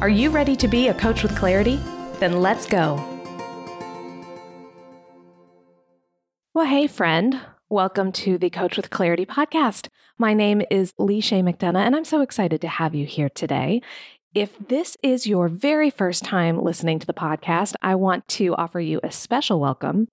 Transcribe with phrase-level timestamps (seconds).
[0.00, 1.78] Are you ready to be a coach with clarity?
[2.20, 2.94] Then let's go.
[6.54, 7.38] Well, hey, friend.
[7.68, 9.88] Welcome to the Coach with Clarity podcast.
[10.16, 13.82] My name is Lee Chaix McDonough, and I'm so excited to have you here today.
[14.34, 18.80] If this is your very first time listening to the podcast, I want to offer
[18.80, 20.08] you a special welcome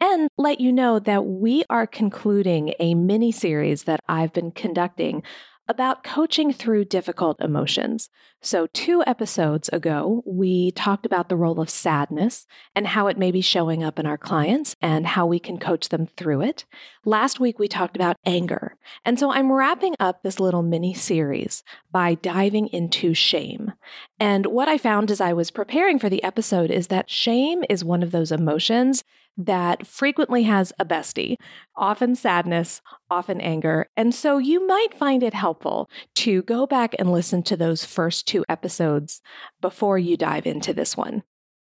[0.00, 5.24] and let you know that we are concluding a mini series that I've been conducting
[5.68, 8.08] about coaching through difficult emotions.
[8.44, 13.30] So, two episodes ago, we talked about the role of sadness and how it may
[13.30, 16.64] be showing up in our clients and how we can coach them through it.
[17.04, 18.74] Last week, we talked about anger.
[19.04, 21.62] And so, I'm wrapping up this little mini series
[21.92, 23.74] by diving into shame.
[24.18, 27.84] And what I found as I was preparing for the episode is that shame is
[27.84, 29.04] one of those emotions
[29.36, 31.36] that frequently has a bestie,
[31.76, 33.86] often sadness, often anger.
[33.96, 38.26] And so you might find it helpful to go back and listen to those first
[38.32, 39.20] two episodes
[39.60, 41.22] before you dive into this one.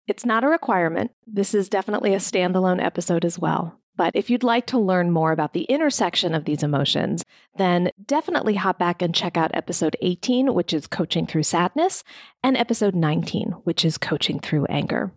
[0.06, 1.10] It's not a requirement.
[1.26, 3.78] This is definitely a standalone episode as well.
[3.96, 7.24] But if you'd like to learn more about the intersection of these emotions,
[7.56, 12.04] then definitely hop back and check out episode 18, which is Coaching Through Sadness,
[12.42, 15.12] and episode 19, which is Coaching Through Anger.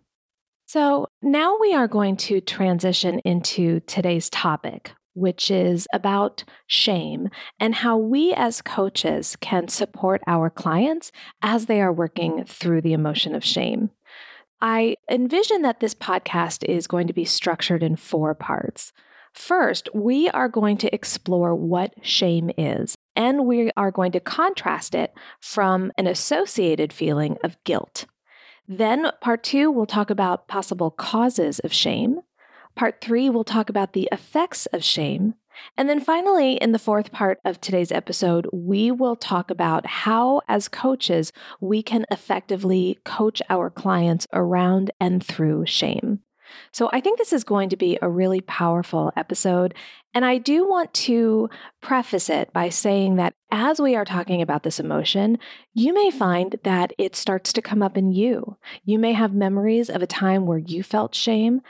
[0.66, 7.28] So now we are going to transition into today's topic, which is about shame
[7.60, 12.94] and how we as coaches can support our clients as they are working through the
[12.94, 13.90] emotion of shame.
[14.60, 18.92] I envision that this podcast is going to be structured in four parts.
[19.32, 24.94] First, we are going to explore what shame is, and we are going to contrast
[24.94, 28.06] it from an associated feeling of guilt.
[28.66, 32.20] Then, part two, we'll talk about possible causes of shame.
[32.74, 35.34] Part three, we'll talk about the effects of shame.
[35.76, 40.40] And then finally, in the fourth part of today's episode, we will talk about how,
[40.48, 46.20] as coaches, we can effectively coach our clients around and through shame.
[46.72, 49.74] So I think this is going to be a really powerful episode.
[50.14, 51.48] And I do want to
[51.80, 55.38] preface it by saying that as we are talking about this emotion,
[55.74, 58.56] you may find that it starts to come up in you.
[58.84, 61.60] You may have memories of a time where you felt shame.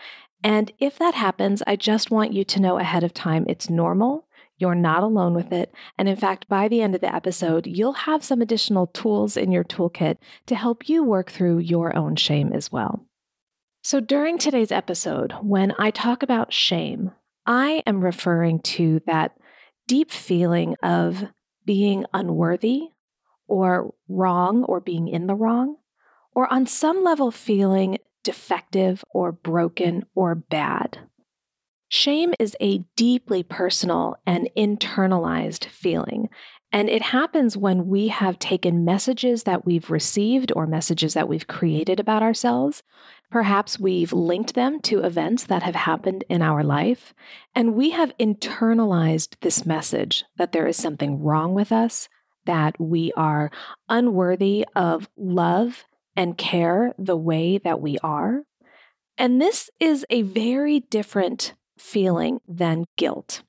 [0.42, 4.26] And if that happens, I just want you to know ahead of time it's normal.
[4.56, 5.72] You're not alone with it.
[5.96, 9.52] And in fact, by the end of the episode, you'll have some additional tools in
[9.52, 13.06] your toolkit to help you work through your own shame as well.
[13.82, 17.12] So, during today's episode, when I talk about shame,
[17.46, 19.38] I am referring to that
[19.88, 21.24] deep feeling of
[21.64, 22.88] being unworthy
[23.48, 25.76] or wrong or being in the wrong,
[26.34, 30.98] or on some level feeling defective or broken or bad.
[31.88, 36.28] Shame is a deeply personal and internalized feeling,
[36.72, 41.48] and it happens when we have taken messages that we've received or messages that we've
[41.48, 42.84] created about ourselves.
[43.28, 47.12] Perhaps we've linked them to events that have happened in our life,
[47.56, 52.08] and we have internalized this message that there is something wrong with us,
[52.46, 53.50] that we are
[53.88, 55.86] unworthy of love
[56.20, 58.42] and care the way that we are.
[59.16, 63.42] And this is a very different feeling than guilt.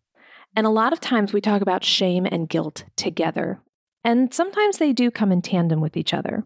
[0.56, 3.60] And a lot of times we talk about shame and guilt together.
[4.06, 6.46] And sometimes they do come in tandem with each other.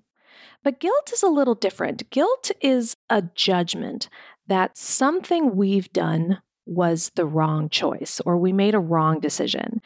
[0.64, 2.10] But guilt is a little different.
[2.10, 4.10] Guilt is a judgment
[4.48, 9.80] that something we've done was the wrong choice or we made a wrong decision.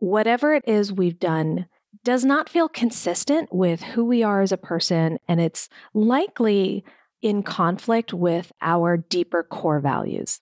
[0.00, 1.68] Whatever it is we've done
[2.06, 6.84] does not feel consistent with who we are as a person, and it's likely
[7.20, 10.38] in conflict with our deeper core values.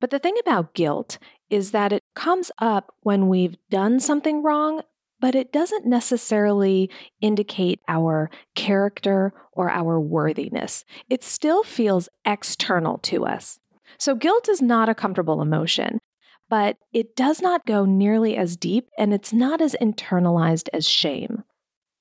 [0.00, 1.18] But the thing about guilt
[1.48, 4.82] is that it comes up when we've done something wrong,
[5.20, 6.90] but it doesn't necessarily
[7.20, 10.84] indicate our character or our worthiness.
[11.08, 13.60] It still feels external to us.
[13.98, 16.00] So, guilt is not a comfortable emotion,
[16.48, 21.44] but it does not go nearly as deep and it's not as internalized as shame.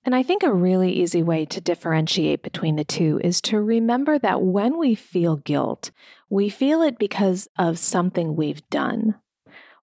[0.06, 4.20] And I think a really easy way to differentiate between the two is to remember
[4.20, 5.92] that when we feel guilt,
[6.30, 9.16] we feel it because of something we've done.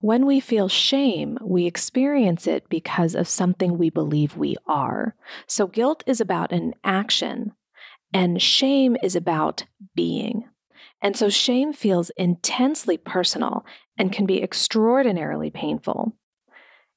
[0.00, 5.14] When we feel shame, we experience it because of something we believe we are.
[5.46, 7.52] So guilt is about an action,
[8.12, 9.64] and shame is about
[9.94, 10.44] being.
[11.02, 13.64] And so shame feels intensely personal
[14.00, 16.16] and can be extraordinarily painful.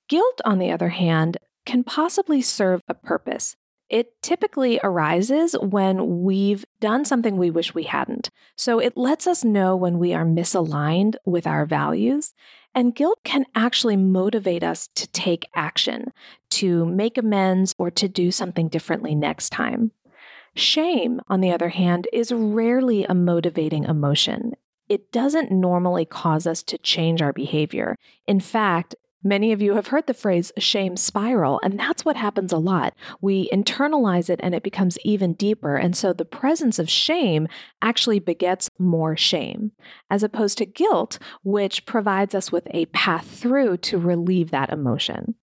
[0.08, 3.58] Guilt, on the other hand, can possibly serve a purpose.
[3.90, 8.30] It typically arises when we've done something we wish we hadn't.
[8.56, 12.34] So it lets us know when we are misaligned with our values.
[12.74, 16.14] And guilt can actually motivate us to take action,
[16.52, 19.92] to make amends, or to do something differently next time.
[20.56, 24.54] Shame, on the other hand, is rarely a motivating emotion.
[24.94, 27.98] It doesn't normally cause us to change our behavior.
[28.28, 28.94] In fact,
[29.26, 32.94] Many of you have heard the phrase shame spiral, and that's what happens a lot.
[33.22, 35.78] We internalize it and it becomes even deeper.
[35.78, 37.48] And so the presence of shame
[37.82, 39.72] actually begets more shame,
[40.10, 45.36] as opposed to guilt, which provides us with a path through to relieve that emotion.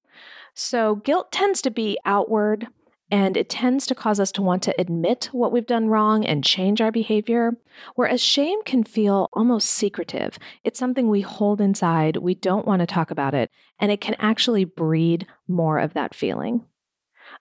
[0.55, 2.67] So guilt tends to be outward,
[3.11, 6.45] and it tends to cause us to want to admit what we've done wrong and
[6.45, 7.57] change our behavior.
[7.95, 10.39] Whereas shame can feel almost secretive.
[10.65, 14.15] It's something we hold inside, we don't want to talk about it, and it can
[14.19, 16.65] actually breed more of that feeling.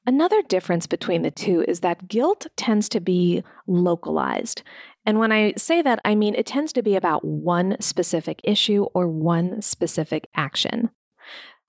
[0.05, 4.63] Another difference between the two is that guilt tends to be localized.
[5.05, 8.83] And when I say that, I mean it tends to be about one specific issue
[8.93, 10.89] or one specific action.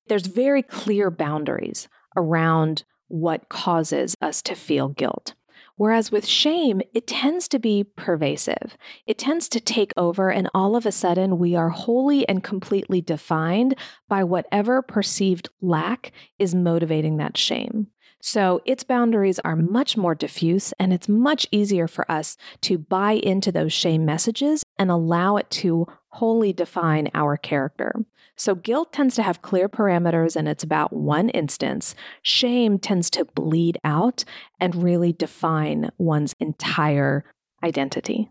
[0.08, 5.34] There's very clear boundaries around what causes us to feel guilt.
[5.76, 8.76] Whereas with shame, it tends to be pervasive.
[9.06, 13.00] It tends to take over, and all of a sudden, we are wholly and completely
[13.00, 13.74] defined
[14.06, 17.86] by whatever perceived lack is motivating that shame.
[18.20, 23.12] So its boundaries are much more diffuse, and it's much easier for us to buy
[23.12, 27.94] into those shame messages and allow it to wholly define our character.
[28.36, 31.94] So guilt tends to have clear parameters and it's about one instance.
[32.22, 34.24] Shame tends to bleed out
[34.58, 37.24] and really define one's entire
[37.62, 38.30] identity.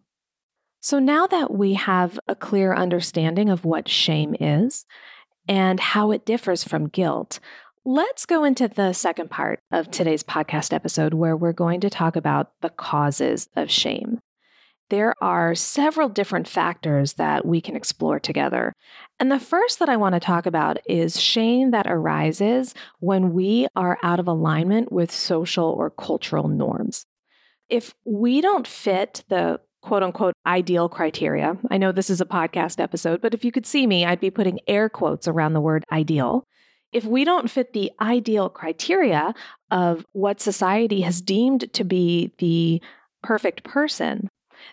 [0.82, 4.86] So now that we have a clear understanding of what shame is
[5.48, 7.40] and how it differs from guilt,
[7.86, 12.16] let's go into the second part of today's podcast episode where we're going to talk
[12.16, 14.20] about the causes of shame
[14.90, 18.74] there are several different factors that we can explore together.
[19.20, 23.68] And the first that I want to talk about is shame that arises when we
[23.76, 27.06] are out of alignment with social or cultural norms.
[27.70, 32.82] If we don't fit the quote unquote ideal criteria, I know this is a podcast
[32.82, 35.86] episode, but if you could see me, I'd be putting air quotes around the word
[35.92, 36.44] ideal.
[36.92, 39.36] If we don't fit the ideal criteria
[39.70, 42.82] of what society has deemed to be the
[43.22, 44.28] perfect person,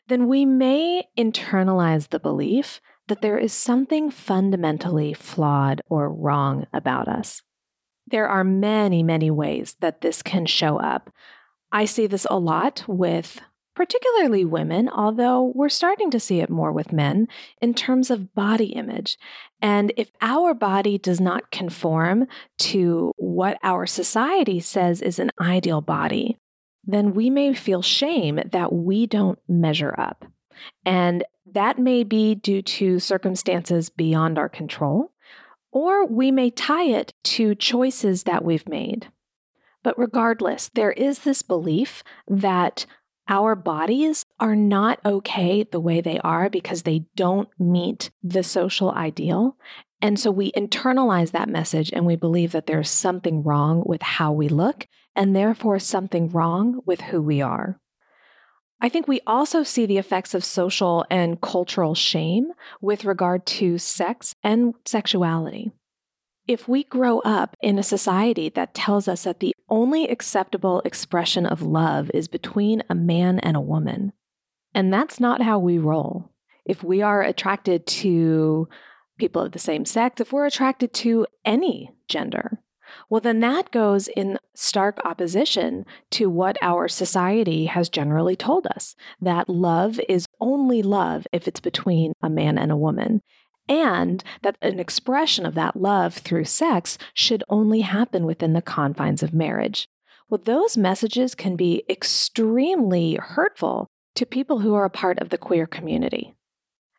[0.08, 7.08] then we may internalize the belief that there is something fundamentally flawed or wrong about
[7.08, 7.42] us.
[8.06, 11.10] There are many, many ways that this can show up.
[11.72, 13.40] I see this a lot with
[13.74, 17.28] particularly women, although we're starting to see it more with men
[17.60, 19.18] in terms of body image.
[19.60, 22.26] And if our body does not conform
[22.60, 26.38] to what our society says is an ideal body,
[26.86, 30.24] then we may feel shame that we don't measure up.
[30.84, 35.12] And that may be due to circumstances beyond our control,
[35.72, 39.08] or we may tie it to choices that we've made.
[39.82, 42.86] But regardless, there is this belief that
[43.28, 48.90] our bodies are not okay the way they are because they don't meet the social
[48.92, 49.56] ideal.
[50.00, 54.32] And so we internalize that message and we believe that there's something wrong with how
[54.32, 54.86] we look
[55.16, 57.80] and therefore something wrong with who we are.
[58.80, 63.78] I think we also see the effects of social and cultural shame with regard to
[63.78, 65.72] sex and sexuality.
[66.46, 71.46] If we grow up in a society that tells us that the only acceptable expression
[71.46, 74.12] of love is between a man and a woman,
[74.74, 76.30] and that's not how we roll.
[76.64, 78.68] If we are attracted to
[79.18, 82.60] people of the same sex, if we're attracted to any gender,
[83.08, 88.94] well, then that goes in stark opposition to what our society has generally told us
[89.20, 93.22] that love is only love if it's between a man and a woman,
[93.68, 99.22] and that an expression of that love through sex should only happen within the confines
[99.22, 99.88] of marriage.
[100.28, 105.38] Well, those messages can be extremely hurtful to people who are a part of the
[105.38, 106.34] queer community.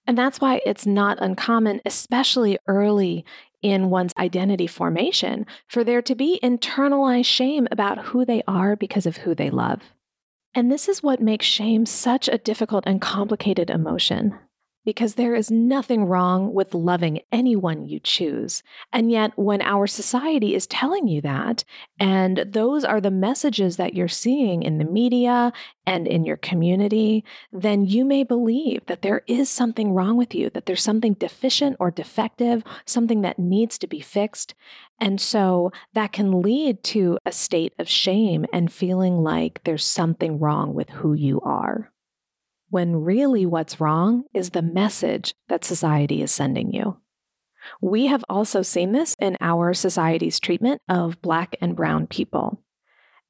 [0.05, 3.25] And that's why it's not uncommon, especially early
[3.67, 9.05] in one's identity formation, for there to be internalized shame about who they are because
[9.05, 9.81] of who they love.
[10.55, 14.37] And this is what makes shame such a difficult and complicated emotion.
[14.87, 18.63] Because there is nothing wrong with loving anyone you choose.
[18.93, 21.65] And yet, when our society is telling you that,
[21.99, 25.51] and those are the messages that you're seeing in the media
[25.85, 30.49] and in your community, then you may believe that there is something wrong with you,
[30.51, 34.55] that there's something deficient or defective, something that needs to be fixed.
[35.01, 40.39] And so that can lead to a state of shame and feeling like there's something
[40.39, 41.91] wrong with who you are
[42.69, 46.97] when really what's wrong is the message that society is sending you.
[47.81, 52.63] We have also seen this in our society's treatment of Black and Brown people.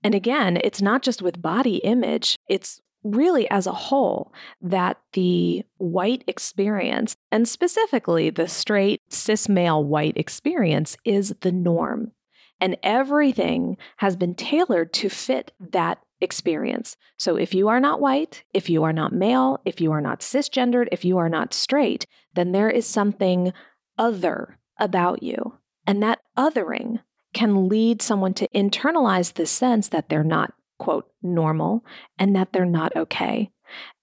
[0.04, 5.64] And again, it's not just with body image, it's really as a whole that the
[5.78, 12.12] white experience, and specifically the straight cis male white experience, is the norm.
[12.60, 16.98] And everything has been tailored to fit that experience.
[17.18, 20.22] So if you are not white, if you are not male, if you are not
[20.22, 23.54] cisgendered, if you are not straight, then there is something
[23.98, 25.58] other about you.
[25.86, 27.00] And that othering
[27.34, 31.84] can lead someone to internalize the sense that they're not, quote, normal
[32.18, 33.52] and that they're not okay.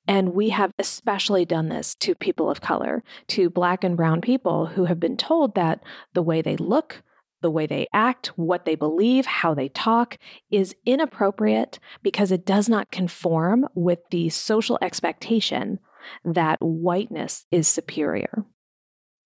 [0.06, 4.66] And we have especially done this to people of color, to Black and Brown people
[4.66, 7.02] who have been told that the way they look,
[7.44, 10.16] the way they act, what they believe, how they talk
[10.50, 15.78] is inappropriate because it does not conform with the social expectation
[16.24, 18.46] that whiteness is superior.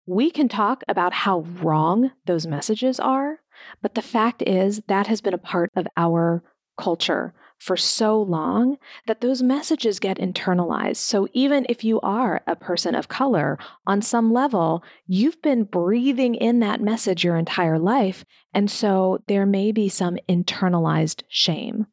[0.04, 3.38] We can talk about how wrong those messages are,
[3.80, 6.42] but the fact is that has been a part of our
[6.76, 10.96] culture for so long that those messages get internalized.
[10.96, 16.34] So even if you are a person of color, on some level, you've been breathing
[16.34, 18.24] in that message your entire life.
[18.54, 21.86] And so there may be some internalized shame.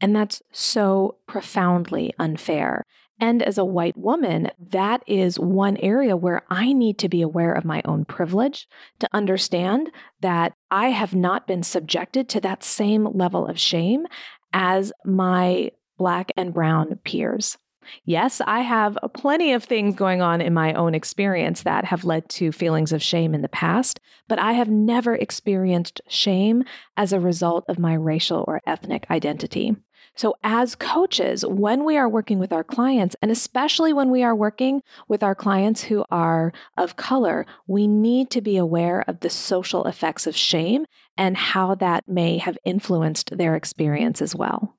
[0.00, 2.84] And that's so profoundly unfair.
[3.20, 7.52] And as a white woman, that is one area where I need to be aware
[7.52, 8.68] of my own privilege
[8.98, 9.90] to understand
[10.20, 14.06] that I have not been subjected to that same level of shame
[14.54, 17.58] as my Black and Brown peers.
[18.06, 22.28] Yes, I have plenty of things going on in my own experience that have led
[22.30, 26.64] to feelings of shame in the past, but I have never experienced shame
[26.96, 29.76] as a result of my racial or ethnic identity.
[30.16, 34.34] So, as coaches, when we are working with our clients, and especially when we are
[34.34, 39.30] working with our clients who are of color, we need to be aware of the
[39.30, 44.76] social effects of shame and how that may have influenced their experience as well.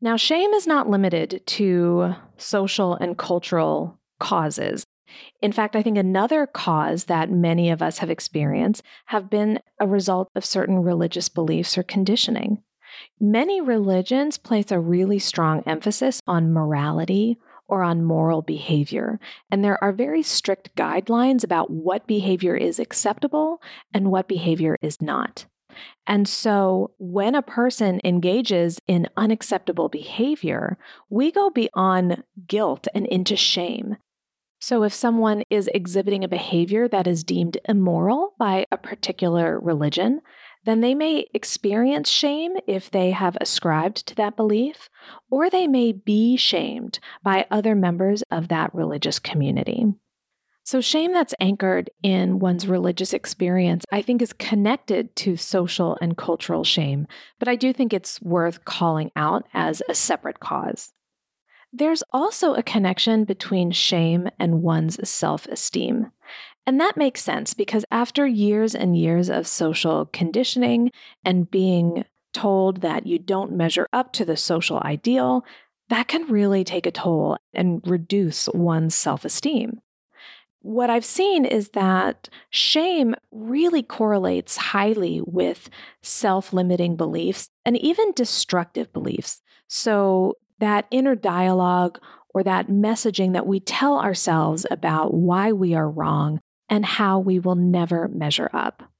[0.00, 4.84] Now, shame is not limited to social and cultural causes.
[5.40, 9.86] In fact, I think another cause that many of us have experienced have been a
[9.86, 12.62] result of certain religious beliefs or conditioning.
[13.20, 17.38] Many religions place a really strong emphasis on morality
[17.68, 23.60] or on moral behavior, and there are very strict guidelines about what behavior is acceptable
[23.92, 25.46] and what behavior is not.
[26.06, 30.78] And so, when a person engages in unacceptable behavior,
[31.10, 33.96] we go beyond guilt and into shame.
[34.60, 40.20] So, if someone is exhibiting a behavior that is deemed immoral by a particular religion,
[40.64, 44.88] then they may experience shame if they have ascribed to that belief,
[45.30, 49.86] or they may be shamed by other members of that religious community.
[50.64, 56.14] So, shame that's anchored in one's religious experience, I think, is connected to social and
[56.14, 57.06] cultural shame,
[57.38, 60.92] but I do think it's worth calling out as a separate cause.
[61.72, 66.12] There's also a connection between shame and one's self esteem.
[66.68, 70.90] And that makes sense because after years and years of social conditioning
[71.24, 75.46] and being told that you don't measure up to the social ideal,
[75.88, 79.80] that can really take a toll and reduce one's self esteem.
[80.60, 85.70] What I've seen is that shame really correlates highly with
[86.02, 89.40] self limiting beliefs and even destructive beliefs.
[89.68, 91.98] So, that inner dialogue
[92.34, 97.38] or that messaging that we tell ourselves about why we are wrong and how we
[97.38, 98.90] will never measure up.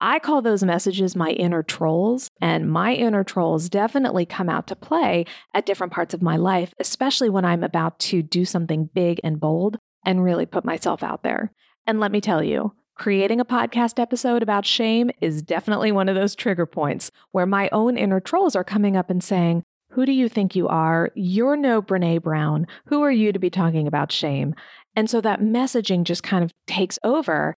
[0.00, 4.76] I call those messages my inner trolls, and my inner trolls definitely come out to
[4.76, 9.20] play at different parts of my life, especially when I'm about to do something big
[9.24, 11.52] and bold and really put myself out there.
[11.84, 16.14] And let me tell you, creating a podcast episode about shame is definitely one of
[16.14, 20.12] those trigger points where my own inner trolls are coming up and saying, Who do
[20.12, 21.10] you think you are?
[21.16, 22.68] You're no Brene Brown.
[22.86, 24.54] Who are you to be talking about shame?
[24.98, 27.54] And so that messaging just kind of takes over.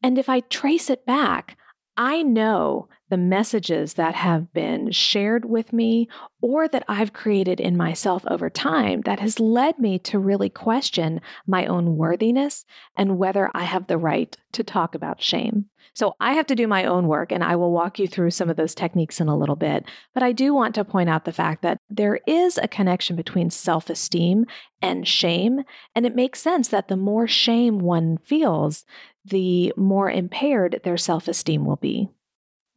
[0.00, 1.58] And if I trace it back,
[1.96, 6.08] I know the messages that have been shared with me
[6.40, 11.20] or that I've created in myself over time that has led me to really question
[11.46, 12.64] my own worthiness
[12.96, 15.66] and whether I have the right to talk about shame.
[15.94, 18.48] So I have to do my own work and I will walk you through some
[18.48, 19.84] of those techniques in a little bit.
[20.14, 23.50] But I do want to point out the fact that there is a connection between
[23.50, 24.46] self esteem
[24.80, 25.64] and shame.
[25.96, 28.84] And it makes sense that the more shame one feels,
[29.24, 32.08] the more impaired their self esteem will be.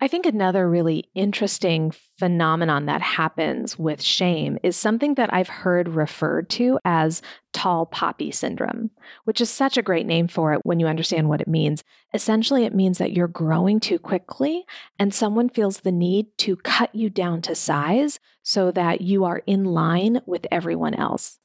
[0.04, 5.90] I think another really interesting phenomenon that happens with shame is something that I've heard
[5.90, 7.22] referred to as
[7.54, 8.90] tall poppy syndrome,
[9.26, 11.84] which is such a great name for it when you understand what it means.
[12.16, 14.66] Essentially, it means that you're growing too quickly
[14.98, 19.44] and someone feels the need to cut you down to size so that you are
[19.46, 21.38] in line with everyone else.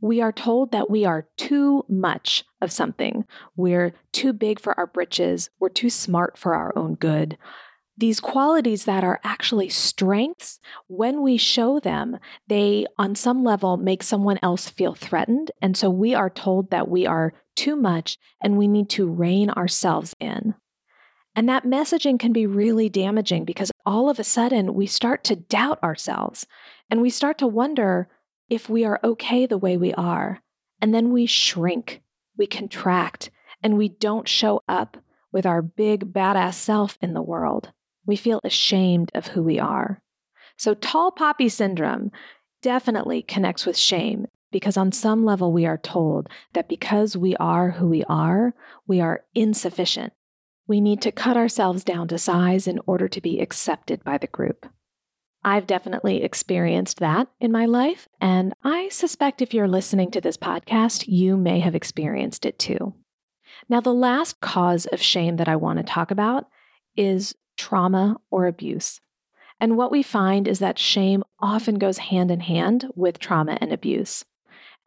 [0.00, 3.24] We are told that we are too much of something.
[3.56, 5.50] We're too big for our britches.
[5.58, 7.36] We're too smart for our own good
[8.00, 14.02] these qualities that are actually strengths, when we show them, they on some level make
[14.02, 15.50] someone else feel threatened.
[15.60, 19.50] And so we are told that we are too much and we need to rein
[19.50, 20.54] ourselves in.
[21.36, 25.36] And that messaging can be really damaging because all of a sudden we start to
[25.36, 26.46] doubt ourselves
[26.90, 28.08] and we start to wonder
[28.48, 30.40] if we are okay the way we are.
[30.80, 32.02] And then we shrink,
[32.36, 33.30] we contract,
[33.62, 34.96] and we don't show up
[35.32, 37.72] with our big badass self in the world
[38.06, 40.02] we feel ashamed of who we are.
[40.56, 42.10] So, tall poppy syndrome
[42.62, 47.72] definitely connects with shame because, on some level, we are told that because we are
[47.72, 48.54] who we are,
[48.86, 50.12] we are insufficient.
[50.66, 54.26] We need to cut ourselves down to size in order to be accepted by the
[54.26, 54.66] group.
[55.42, 60.36] I've definitely experienced that in my life, and I suspect if you're listening to this
[60.36, 62.94] podcast, you may have experienced it too.
[63.68, 66.46] Now, the last cause of shame that I want to talk about
[66.96, 69.00] is trauma, or abuse.
[69.60, 73.70] And what we find is that shame often goes hand in hand with trauma and
[73.70, 74.24] abuse.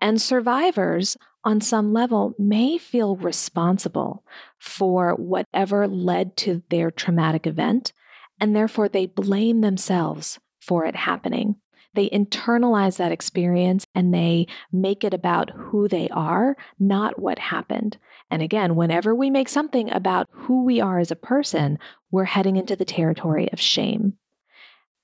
[0.02, 4.24] And survivors, on some level, may feel responsible
[4.58, 7.94] for whatever led to their traumatic event,
[8.40, 11.58] and therefore they blame themselves for it happening.
[11.94, 17.98] They internalize that experience and they make it about who they are, not what happened.
[18.30, 21.78] And again, whenever we make something about who we are as a person,
[22.12, 24.14] we're heading into the territory of shame.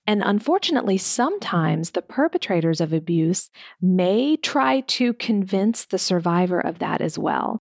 [0.08, 7.02] And unfortunately, sometimes the perpetrators of abuse may try to convince the survivor of that
[7.02, 7.62] as well.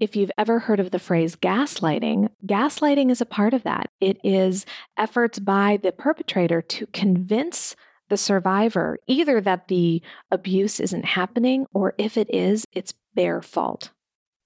[0.00, 3.90] If you've ever heard of the phrase gaslighting, gaslighting is a part of that.
[4.00, 7.76] It is efforts by the perpetrator to convince
[8.08, 13.90] the survivor either that the abuse isn't happening or if it is, it's their fault.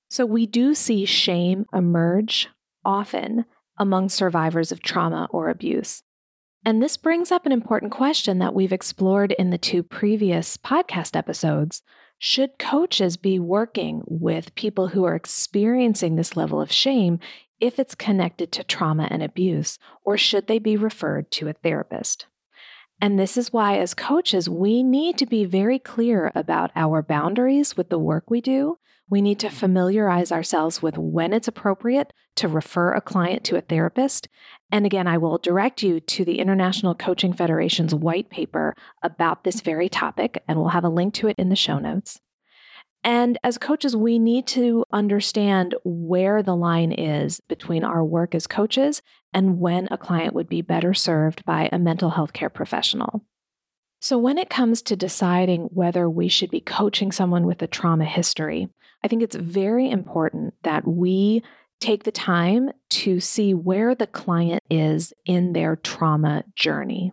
[0.09, 2.49] So we do see shame emerge
[2.85, 3.45] often
[3.79, 6.03] among survivors of trauma or abuse.
[6.65, 11.15] And this brings up an important question that we've explored in the two previous podcast
[11.15, 11.83] episodes.
[12.19, 17.21] Should coaches be working with people who are experiencing this level of shame
[17.61, 22.27] if it's connected to trauma and abuse, or should they be referred to a therapist?
[23.01, 27.77] And this is why, as coaches, we need to be very clear about our boundaries
[27.77, 28.79] with the work we do.
[29.11, 33.63] We need to familiarize ourselves with when it's appropriate to refer a client to a
[33.63, 34.29] therapist.
[34.71, 39.63] And again, I will direct you to the International Coaching Federation's white paper about this
[39.63, 42.21] very topic, and we'll have a link to it in the show notes.
[43.05, 48.47] And as coaches, we need to understand where the line is between our work as
[48.47, 53.25] coaches and when a client would be better served by a mental health care professional.
[54.01, 58.05] So, when it comes to deciding whether we should be coaching someone with a trauma
[58.05, 58.69] history,
[59.03, 61.43] I think it's very important that we
[61.81, 67.13] take the time to see where the client is in their trauma journey.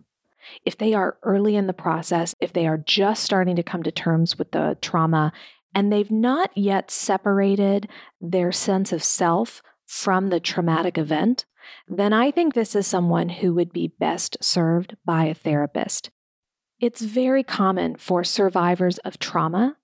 [0.64, 3.90] If they are early in the process, if they are just starting to come to
[3.90, 5.32] terms with the trauma
[5.74, 7.88] and they've not yet separated
[8.20, 11.44] their sense of self from the traumatic event,
[11.88, 16.10] then I think this is someone who would be best served by a therapist.
[16.80, 19.76] It's very common for survivors of trauma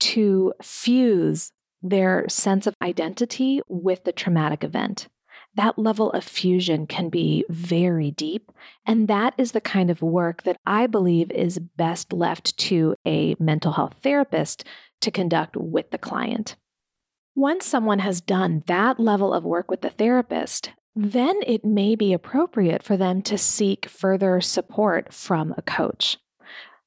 [0.00, 1.50] to fuse
[1.82, 5.08] their sense of identity with the traumatic event.
[5.56, 8.50] That level of fusion can be very deep,
[8.84, 13.36] and that is the kind of work that I believe is best left to a
[13.38, 14.64] mental health therapist
[15.00, 16.56] to conduct with the client.
[17.36, 22.12] Once someone has done that level of work with the therapist, then it may be
[22.12, 26.16] appropriate for them to seek further support from a coach.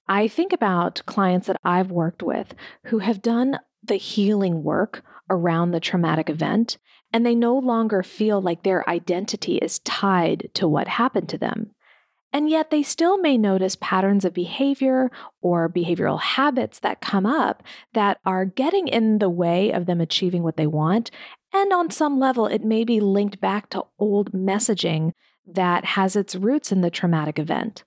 [0.08, 2.54] I think about clients that I've worked with
[2.86, 6.78] who have done the healing work around the traumatic event
[7.13, 11.72] and they no longer feel like their identity is tied to what happened to them.
[12.34, 15.10] And yet, they still may notice patterns of behavior
[15.41, 20.43] or behavioral habits that come up that are getting in the way of them achieving
[20.43, 21.10] what they want.
[21.54, 25.13] And on some level, it may be linked back to old messaging
[25.48, 27.86] that has its roots in the traumatic event.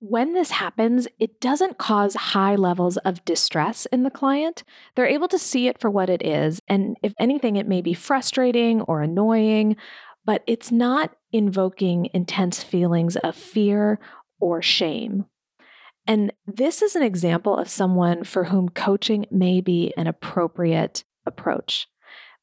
[0.00, 4.62] When this happens, it doesn't cause high levels of distress in the client.
[4.94, 6.60] They're able to see it for what it is.
[6.68, 9.76] And if anything, it may be frustrating or annoying,
[10.24, 13.98] but it's not invoking intense feelings of fear
[14.38, 15.26] or shame.
[16.06, 21.88] And this is an example of someone for whom coaching may be an appropriate approach.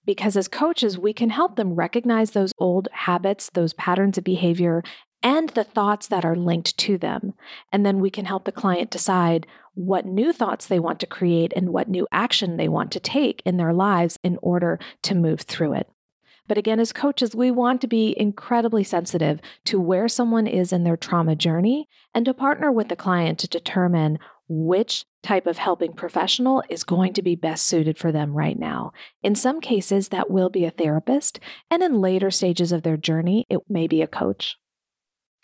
[0.06, 4.84] Because as coaches, we can help them recognize those old habits, those patterns of behavior,
[5.26, 7.34] and the thoughts that are linked to them.
[7.72, 11.52] And then we can help the client decide what new thoughts they want to create
[11.56, 15.42] and what new action they want to take in their lives in order to move
[15.42, 15.90] through it.
[16.48, 20.84] But again, as coaches, we want to be incredibly sensitive to where someone is in
[20.84, 25.94] their trauma journey and to partner with the client to determine which type of helping
[25.94, 28.94] professional is going to be best suited for them right now.
[29.24, 31.40] In some cases, that will be a therapist,
[31.72, 34.56] and in later stages of their journey, it may be a coach.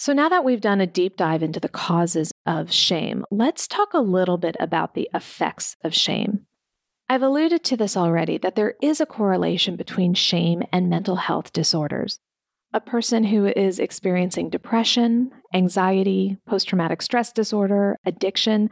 [0.02, 3.94] So, now that we've done a deep dive into the causes of shame, let's talk
[3.94, 6.48] a little bit about the effects of shame.
[7.08, 11.54] I've alluded to this already that there is a correlation between shame and mental health
[11.54, 12.20] disorders.
[12.74, 18.72] A person who is experiencing depression, anxiety, post traumatic stress disorder, addiction,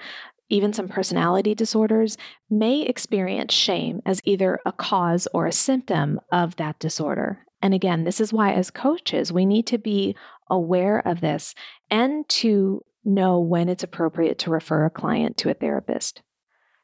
[0.49, 2.17] even some personality disorders,
[2.49, 7.45] may experience shame as either a cause or a symptom of that disorder.
[7.61, 10.15] And again, this is why, as coaches, we need to be
[10.49, 11.55] aware of this
[11.89, 16.21] and to know when it's appropriate to refer a client to a therapist.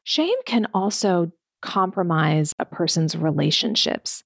[0.04, 4.22] Shame can also compromise a person's relationships.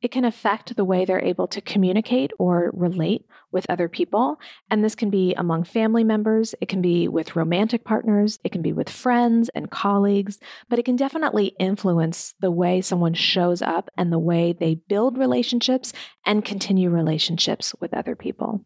[0.00, 4.38] It can affect the way they're able to communicate or relate with other people.
[4.70, 8.62] And this can be among family members, it can be with romantic partners, it can
[8.62, 13.90] be with friends and colleagues, but it can definitely influence the way someone shows up
[13.96, 15.92] and the way they build relationships
[16.26, 18.64] and continue relationships with other people.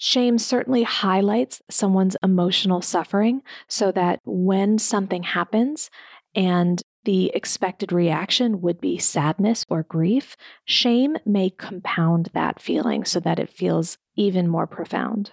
[0.00, 5.90] Shame certainly highlights someone's emotional suffering so that when something happens
[6.36, 13.18] and the expected reaction would be sadness or grief, shame may compound that feeling so
[13.18, 15.30] that it feels even more profound.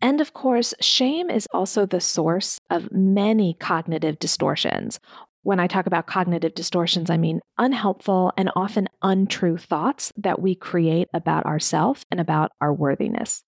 [0.00, 5.00] And of course, shame is also the source of many cognitive distortions.
[5.42, 10.54] When I talk about cognitive distortions, I mean unhelpful and often untrue thoughts that we
[10.54, 13.42] create about ourselves and about our worthiness.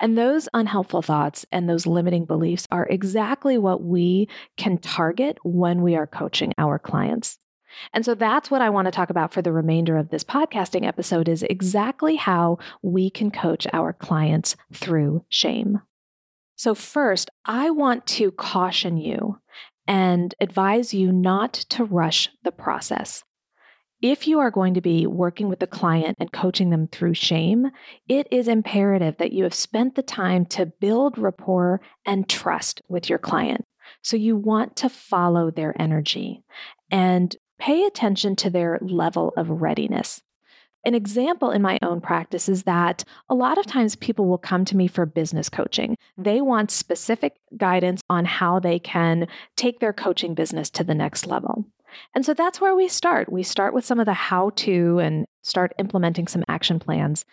[0.00, 5.82] And those unhelpful thoughts and those limiting beliefs are exactly what we can target when
[5.82, 7.38] we are coaching our clients.
[7.92, 10.86] And so that's what I want to talk about for the remainder of this podcasting
[10.86, 15.80] episode is exactly how we can coach our clients through shame.
[16.56, 19.38] So first, I want to caution you
[19.86, 23.24] and advise you not to rush the process.
[24.02, 27.70] If you are going to be working with the client and coaching them through shame,
[28.08, 33.08] it is imperative that you have spent the time to build rapport and trust with
[33.08, 33.64] your client.
[34.02, 36.42] So you want to follow their energy
[36.90, 40.20] and pay attention to their level of readiness.
[40.84, 44.64] An example in my own practice is that a lot of times people will come
[44.64, 45.96] to me for business coaching.
[46.18, 51.28] They want specific guidance on how they can take their coaching business to the next
[51.28, 51.66] level.
[52.14, 53.30] And so that's where we start.
[53.30, 57.24] We start with some of the how to and start implementing some action plans.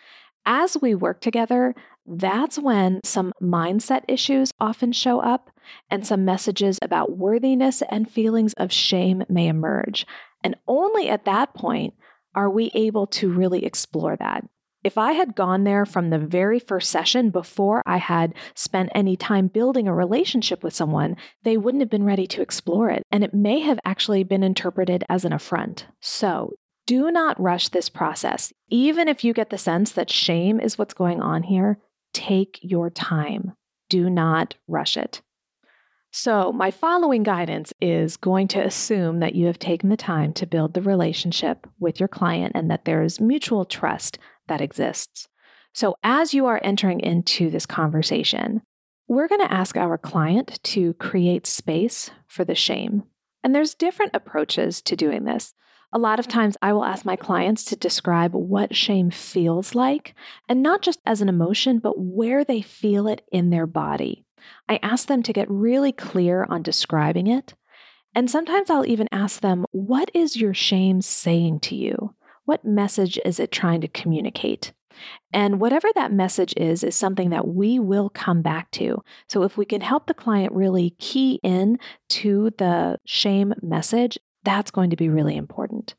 [0.46, 1.74] As we work together,
[2.06, 5.50] that's when some mindset issues often show up
[5.90, 10.06] and some messages about worthiness and feelings of shame may emerge.
[10.42, 11.94] And only at that point
[12.34, 14.44] are we able to really explore that.
[14.82, 19.14] If I had gone there from the very first session before I had spent any
[19.14, 23.02] time building a relationship with someone, they wouldn't have been ready to explore it.
[23.10, 25.86] And it may have actually been interpreted as an affront.
[26.00, 26.54] So
[26.86, 28.52] do not rush this process.
[28.68, 31.78] Even if you get the sense that shame is what's going on here,
[32.12, 33.52] take your time.
[33.88, 35.20] Do not rush it.
[36.12, 40.46] So, my following guidance is going to assume that you have taken the time to
[40.46, 44.18] build the relationship with your client and that there is mutual trust
[44.50, 45.28] that exists.
[45.72, 48.60] So, as you are entering into this conversation,
[49.08, 53.04] we're going to ask our client to create space for the shame.
[53.42, 55.54] And there's different approaches to doing this.
[55.92, 60.14] A lot of times, I will ask my clients to describe what shame feels like,
[60.48, 64.24] and not just as an emotion, but where they feel it in their body.
[64.68, 67.54] I ask them to get really clear on describing it.
[68.14, 72.14] And sometimes I'll even ask them, What is your shame saying to you?
[72.50, 74.72] What message is it trying to communicate?
[75.32, 79.04] And whatever that message is, is something that we will come back to.
[79.28, 84.72] So if we can help the client really key in to the shame message, that's
[84.72, 85.94] going to be really important.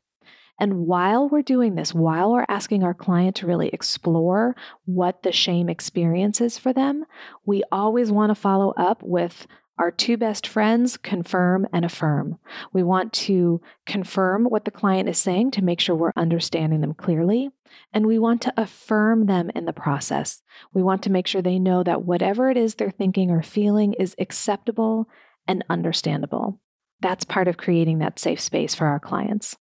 [0.60, 5.32] And while we're doing this, while we're asking our client to really explore what the
[5.32, 7.06] shame experience is for them,
[7.46, 9.46] we always want to follow up with
[9.82, 12.38] our two best friends confirm and affirm.
[12.72, 16.94] We want to confirm what the client is saying to make sure we're understanding them
[16.94, 17.50] clearly.
[17.92, 20.40] And we want to affirm them in the process.
[20.72, 23.94] We want to make sure they know that whatever it is they're thinking or feeling
[23.94, 25.08] is acceptable
[25.48, 26.60] and understandable.
[27.00, 29.56] That's part of creating that safe space for our clients.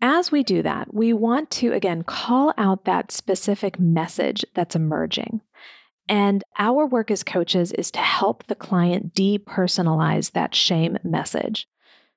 [0.00, 5.40] As we do that, we want to again call out that specific message that's emerging.
[6.08, 11.68] And our work as coaches is to help the client depersonalize that shame message.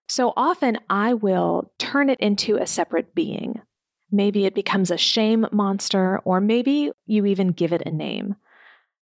[0.08, 3.62] So often I will turn it into a separate being.
[4.12, 8.36] Maybe it becomes a shame monster, or maybe you even give it a name.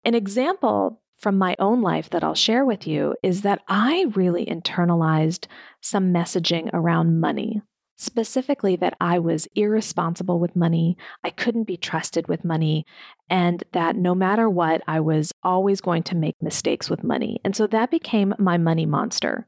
[0.04, 4.46] An example from my own life that I'll share with you is that I really
[4.46, 5.46] internalized
[5.80, 7.62] some messaging around money
[7.98, 12.86] specifically that I was irresponsible with money, I couldn't be trusted with money,
[13.28, 17.40] and that no matter what, I was always going to make mistakes with money.
[17.44, 19.46] And so that became my money monster.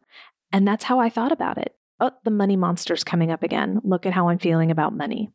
[0.53, 1.75] And that's how I thought about it.
[2.01, 3.81] Oh, the money monster's coming up again.
[3.85, 5.31] Look at how I'm feeling about money.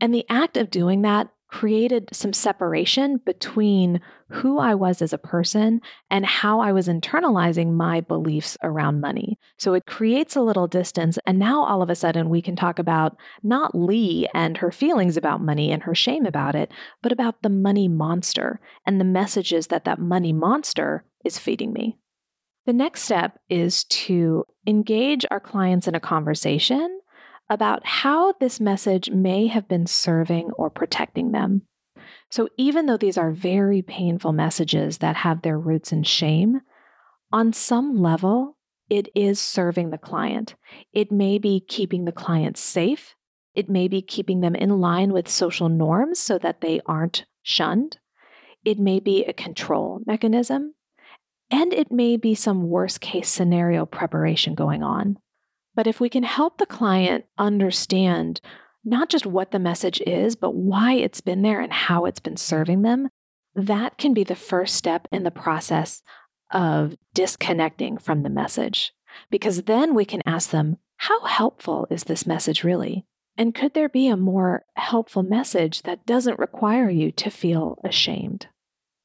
[0.00, 5.18] And the act of doing that created some separation between who I was as a
[5.18, 9.38] person and how I was internalizing my beliefs around money.
[9.56, 11.16] So it creates a little distance.
[11.24, 15.16] And now all of a sudden we can talk about not Lee and her feelings
[15.16, 16.72] about money and her shame about it,
[17.04, 21.96] but about the money monster and the messages that that money monster is feeding me.
[22.66, 26.98] The next step is to engage our clients in a conversation
[27.48, 31.62] about how this message may have been serving or protecting them.
[32.30, 36.60] So, even though these are very painful messages that have their roots in shame,
[37.32, 38.56] on some level,
[38.90, 40.54] it is serving the client.
[40.92, 43.14] It may be keeping the client safe.
[43.54, 47.98] It may be keeping them in line with social norms so that they aren't shunned.
[48.64, 50.74] It may be a control mechanism.
[51.50, 55.18] And it may be some worst case scenario preparation going on.
[55.74, 58.40] But if we can help the client understand
[58.84, 62.36] not just what the message is, but why it's been there and how it's been
[62.36, 63.08] serving them,
[63.54, 66.02] that can be the first step in the process
[66.52, 68.92] of disconnecting from the message.
[69.30, 73.06] Because then we can ask them, how helpful is this message really?
[73.36, 78.48] And could there be a more helpful message that doesn't require you to feel ashamed?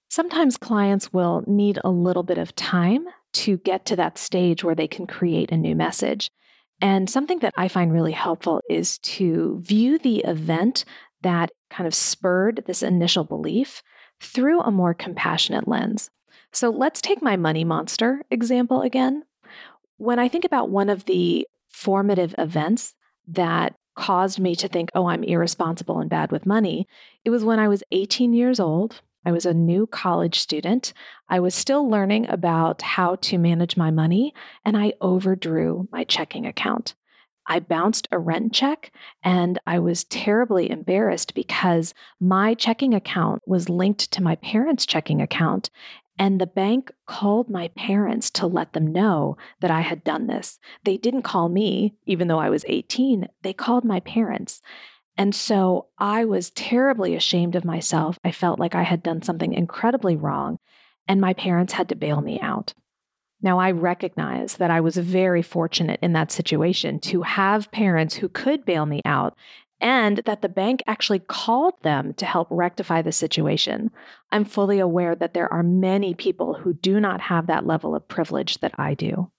[0.09, 4.75] Sometimes clients will need a little bit of time to get to that stage where
[4.75, 6.29] they can create a new message.
[6.81, 10.85] And something that I find really helpful is to view the event
[11.21, 13.83] that kind of spurred this initial belief
[14.19, 16.09] through a more compassionate lens.
[16.51, 19.23] So let's take my money monster example again.
[19.97, 22.95] When I think about one of the formative events
[23.27, 26.87] that caused me to think, oh, I'm irresponsible and bad with money,
[27.25, 29.01] it was when I was 18 years old.
[29.25, 30.93] I was a new college student.
[31.27, 36.45] I was still learning about how to manage my money, and I overdrew my checking
[36.45, 36.95] account.
[37.49, 38.91] I bounced a rent check
[39.23, 45.19] and I was terribly embarrassed because my checking account was linked to my parents' checking
[45.19, 45.71] account.
[46.19, 50.59] And the bank called my parents to let them know that I had done this.
[50.83, 54.61] They didn't call me, even though I was 18, they called my parents.
[55.19, 58.17] And so I was terribly ashamed of myself.
[58.23, 60.59] I felt like I had done something incredibly wrong,
[61.09, 62.73] and my parents had to bail me out.
[63.41, 68.29] Now, I recognize that I was very fortunate in that situation to have parents who
[68.29, 69.35] could bail me out
[69.81, 73.91] and that the bank actually called them to help rectify the situation.
[74.31, 78.07] I'm fully aware that there are many people who do not have that level of
[78.07, 79.29] privilege that I do.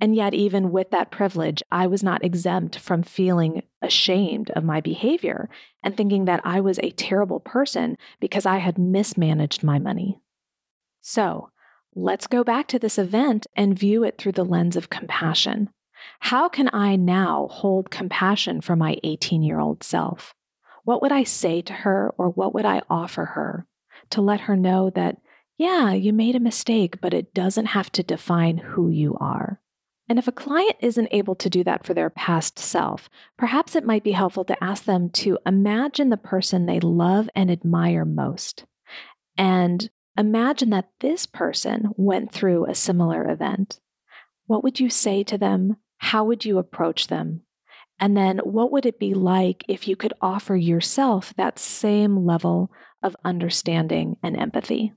[0.00, 4.80] And yet, even with that privilege, I was not exempt from feeling ashamed of my
[4.80, 5.50] behavior
[5.82, 10.20] and thinking that I was a terrible person because I had mismanaged my money.
[11.00, 11.50] So,
[11.94, 15.70] let's go back to this event and view it through the lens of compassion.
[16.20, 20.34] How can I now hold compassion for my 18 year old self?
[20.84, 23.66] What would I say to her or what would I offer her
[24.10, 25.18] to let her know that,
[25.56, 29.60] yeah, you made a mistake, but it doesn't have to define who you are?
[30.08, 33.84] And if a client isn't able to do that for their past self, perhaps it
[33.84, 38.64] might be helpful to ask them to imagine the person they love and admire most.
[39.38, 39.88] And
[40.18, 43.80] imagine that this person went through a similar event.
[44.46, 45.76] What would you say to them?
[45.98, 47.42] How would you approach them?
[47.98, 52.72] And then what would it be like if you could offer yourself that same level
[53.02, 54.92] of understanding and empathy?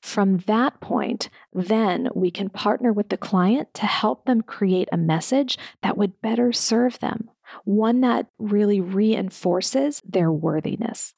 [0.00, 4.96] From that point, then we can partner with the client to help them create a
[4.96, 7.30] message that would better serve them,
[7.64, 11.14] one that really reinforces their worthiness.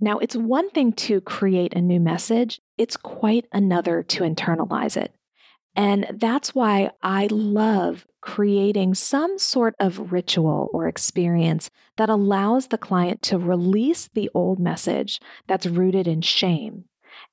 [0.00, 5.14] Now, it's one thing to create a new message, it's quite another to internalize it.
[5.74, 12.78] And that's why I love creating some sort of ritual or experience that allows the
[12.78, 16.84] client to release the old message that's rooted in shame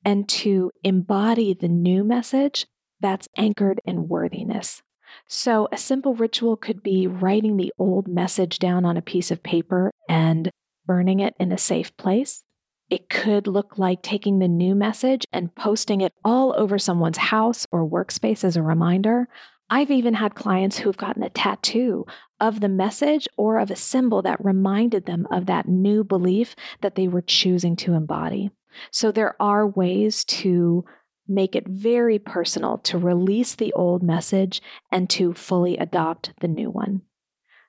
[0.06, 2.68] and to embody the new message
[3.02, 4.84] that's anchored in worthiness.
[5.28, 9.44] So, a simple ritual could be writing the old message down on a piece of
[9.44, 10.52] paper and
[10.86, 12.44] burning it in a safe place.
[12.90, 17.66] It could look like taking the new message and posting it all over someone's house
[17.72, 19.28] or workspace as a reminder.
[19.70, 22.06] I've even had clients who've gotten a tattoo
[22.40, 26.94] of the message or of a symbol that reminded them of that new belief that
[26.94, 28.52] they were choosing to embody.
[28.92, 30.86] So there are ways to
[31.28, 34.62] make it very personal to release the old message
[34.92, 37.02] and to fully adopt the new one.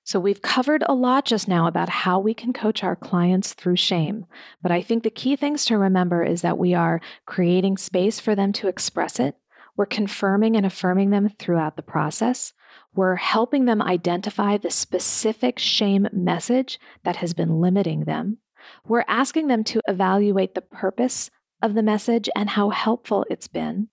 [0.05, 3.75] So, we've covered a lot just now about how we can coach our clients through
[3.75, 4.27] shame.
[4.63, 8.37] But I think the key things to remember is that we are creating space for
[8.37, 9.35] them to express it.
[9.77, 12.53] We're confirming and affirming them throughout the process.
[12.95, 18.39] We're helping them identify the specific shame message that has been limiting them.
[18.87, 21.31] We're asking them to evaluate the purpose
[21.63, 23.89] of the message and how helpful it's been.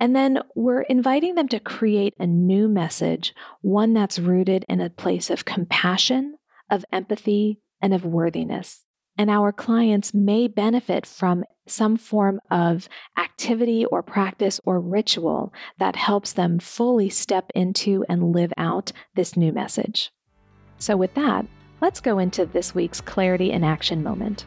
[0.00, 4.90] And then we're inviting them to create a new message, one that's rooted in a
[4.90, 6.36] place of compassion,
[6.70, 8.84] of empathy, and of worthiness.
[9.16, 15.96] And our clients may benefit from some form of activity or practice or ritual that
[15.96, 20.10] helps them fully step into and live out this new message.
[20.78, 21.46] So, with that,
[21.84, 24.46] let's go into this week's Clarity in Action moment.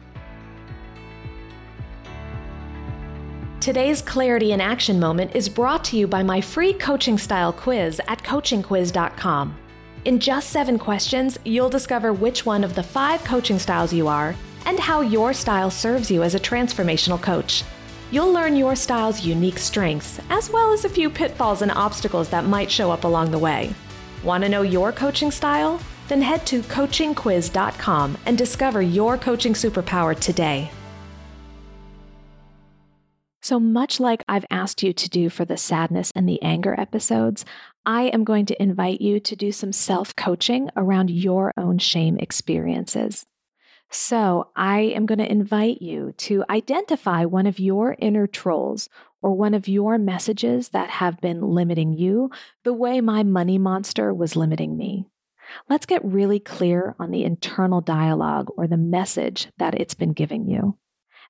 [3.60, 8.00] Today's Clarity in Action moment is brought to you by my free coaching style quiz
[8.08, 9.56] at coachingquiz.com.
[10.04, 14.34] In just seven questions, you'll discover which one of the five coaching styles you are
[14.66, 17.62] and how your style serves you as a transformational coach.
[18.10, 22.46] You'll learn your style's unique strengths, as well as a few pitfalls and obstacles that
[22.46, 23.72] might show up along the way.
[24.24, 25.80] Want to know your coaching style?
[26.08, 30.70] Then head to coachingquiz.com and discover your coaching superpower today.
[33.48, 37.46] So, much like I've asked you to do for the sadness and the anger episodes,
[37.86, 42.18] I am going to invite you to do some self coaching around your own shame
[42.18, 43.24] experiences.
[43.90, 48.90] So, I am going to invite you to identify one of your inner trolls
[49.22, 52.30] or one of your messages that have been limiting you
[52.64, 55.06] the way my money monster was limiting me.
[55.68, 60.48] Let's get really clear on the internal dialogue or the message that it's been giving
[60.48, 60.76] you.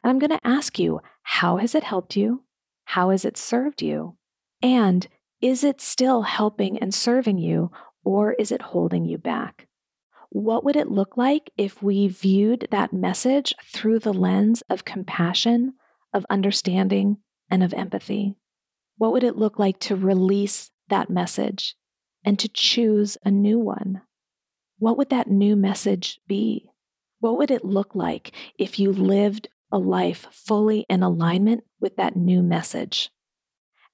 [0.03, 2.45] And I'm going to ask you how has it helped you?
[2.85, 4.17] How has it served you?
[4.63, 5.07] And
[5.41, 7.71] is it still helping and serving you,
[8.05, 9.69] or is it holding you back?
[10.31, 15.75] What would it look like if we viewed that message through the lens of compassion,
[16.13, 17.19] of understanding,
[17.51, 18.37] and of empathy?
[18.97, 21.77] What would it look like to release that message
[22.25, 24.03] and to choose a new one?
[24.79, 26.71] What would that new message be?
[27.21, 32.17] What would it look like if you lived a life fully in alignment with that
[32.17, 33.11] new message?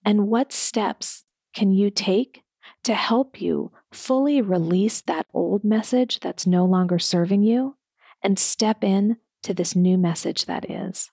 [0.04, 2.42] And what steps can you take
[2.82, 7.76] to help you fully release that old message that's no longer serving you
[8.22, 11.10] and step in to this new message that is?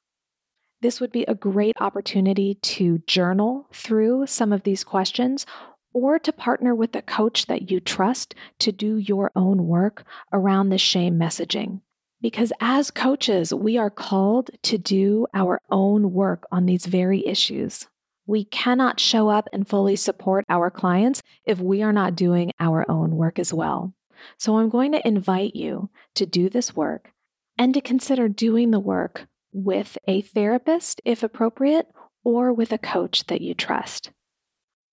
[0.81, 5.45] This would be a great opportunity to journal through some of these questions
[5.93, 10.69] or to partner with a coach that you trust to do your own work around
[10.69, 11.81] the shame messaging.
[12.21, 17.87] Because as coaches, we are called to do our own work on these very issues.
[18.27, 22.89] We cannot show up and fully support our clients if we are not doing our
[22.89, 23.93] own work as well.
[24.37, 27.11] So I'm going to invite you to do this work
[27.57, 31.87] and to consider doing the work with a therapist, if appropriate,
[32.23, 34.11] or with a coach that you trust.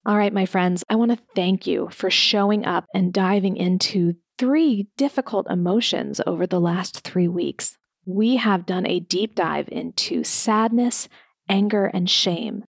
[0.09, 4.15] All right, my friends, I want to thank you for showing up and diving into
[4.39, 7.77] three difficult emotions over the last three weeks.
[8.07, 11.11] We have done a deep dive into sadness,
[11.47, 12.65] anger, and shame.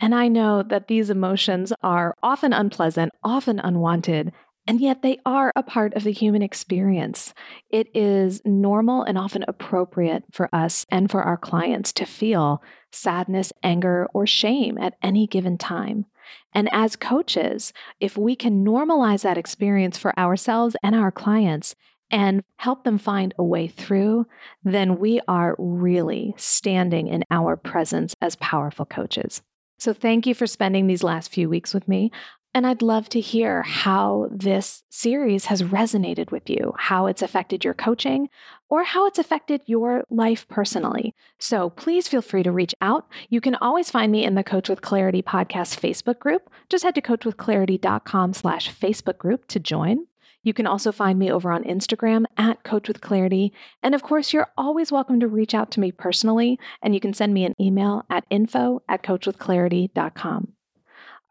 [0.00, 4.32] And I know that these emotions are often unpleasant, often unwanted,
[4.66, 7.34] and yet they are a part of the human experience.
[7.70, 12.60] It is normal and often appropriate for us and for our clients to feel
[12.90, 16.06] sadness, anger, or shame at any given time.
[16.52, 21.74] And as coaches, if we can normalize that experience for ourselves and our clients
[22.10, 24.26] and help them find a way through,
[24.64, 29.42] then we are really standing in our presence as powerful coaches.
[29.78, 32.10] So, thank you for spending these last few weeks with me.
[32.52, 37.64] And I'd love to hear how this series has resonated with you, how it's affected
[37.64, 38.28] your coaching,
[38.68, 41.14] or how it's affected your life personally.
[41.38, 43.06] So please feel free to reach out.
[43.28, 46.50] You can always find me in the Coach with Clarity podcast Facebook group.
[46.68, 50.06] Just head to coachwithclarity.com slash Facebook group to join.
[50.42, 53.52] You can also find me over on Instagram at Coach with Clarity.
[53.82, 57.12] And of course, you're always welcome to reach out to me personally, and you can
[57.12, 60.54] send me an email at info at coachwithclarity.com.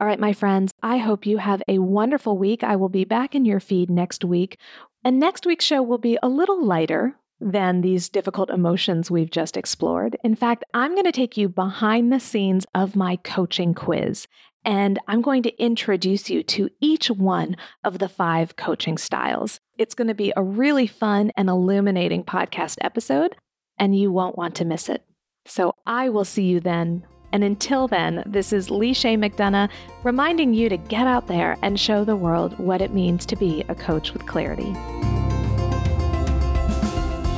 [0.02, 2.64] All right, my friends, I hope you have a wonderful week.
[2.64, 4.58] I will be back in your feed next week.
[5.04, 9.58] And next week's show will be a little lighter than these difficult emotions we've just
[9.58, 10.16] explored.
[10.24, 14.28] In fact, I'm going to take you behind the scenes of my coaching quiz.
[14.64, 19.60] And I'm going to introduce you to each one of the five coaching styles.
[19.78, 23.36] It's going to be a really fun and illuminating podcast episode,
[23.78, 25.04] and you won't want to miss it.
[25.46, 29.70] So I will see you then and until then, this is Lee Chaix McDonough
[30.04, 33.64] reminding you to get out there and show the world what it means to be
[33.70, 34.74] a coach with clarity.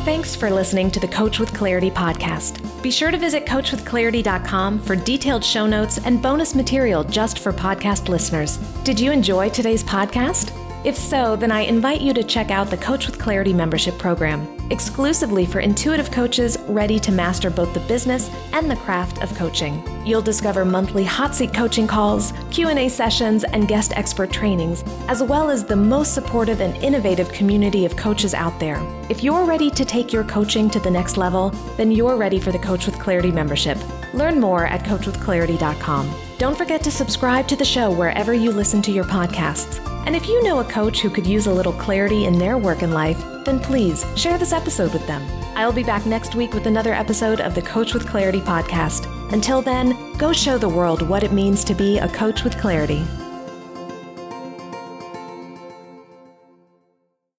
[0.03, 2.59] Thanks for listening to the Coach with Clarity podcast.
[2.81, 8.09] Be sure to visit coachwithclarity.com for detailed show notes and bonus material just for podcast
[8.09, 8.57] listeners.
[8.83, 10.57] Did you enjoy today's podcast?
[10.83, 14.47] If so, then I invite you to check out the Coach with Clarity membership program,
[14.72, 19.84] exclusively for intuitive coaches ready to master both the business and the craft of coaching.
[20.04, 25.49] You'll discover monthly hot seat coaching calls, Q&A sessions, and guest expert trainings, as well
[25.49, 28.82] as the most supportive and innovative community of coaches out there.
[29.10, 32.52] If you're ready to take your coaching to the next level, then you're ready for
[32.52, 33.78] the Coach with Clarity membership.
[34.14, 36.14] Learn more at coachwithclarity.com.
[36.38, 39.80] Don't forget to subscribe to the show wherever you listen to your podcasts.
[40.08, 42.82] And if you know a coach who could use a little clarity in their work
[42.82, 45.24] and life, then please share this episode with them.
[45.56, 49.20] I'll be back next week with another episode of the Coach with Clarity podcast.
[49.32, 53.05] Until then, go show the world what it means to be a coach with clarity.